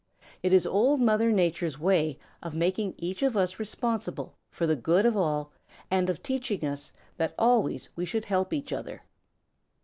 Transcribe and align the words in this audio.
It 0.41 0.51
is 0.51 0.65
Old 0.65 0.99
Mother 0.99 1.31
Nature's 1.31 1.77
way 1.79 2.17
of 2.41 2.55
making 2.55 2.95
each 2.97 3.21
of 3.21 3.37
us 3.37 3.59
responsible 3.59 4.33
for 4.49 4.65
the 4.65 4.75
good 4.75 5.05
of 5.05 5.15
all 5.15 5.51
and 5.91 6.09
of 6.09 6.23
teaching 6.23 6.65
us 6.65 6.91
that 7.17 7.35
always 7.37 7.89
we 7.95 8.03
should 8.05 8.25
help 8.25 8.51
each 8.51 8.73
other. 8.73 9.03